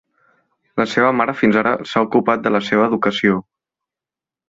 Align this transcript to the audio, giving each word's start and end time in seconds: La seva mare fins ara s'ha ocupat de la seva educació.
La 0.81 0.87
seva 0.93 1.11
mare 1.19 1.35
fins 1.43 1.61
ara 1.63 1.75
s'ha 1.91 2.05
ocupat 2.09 2.45
de 2.49 2.55
la 2.57 2.65
seva 2.71 2.91
educació. 2.93 3.41